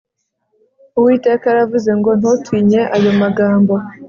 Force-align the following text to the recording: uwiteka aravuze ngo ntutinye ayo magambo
uwiteka 0.97 1.45
aravuze 1.49 1.91
ngo 1.99 2.11
ntutinye 2.19 2.81
ayo 2.95 3.11
magambo 3.21 3.73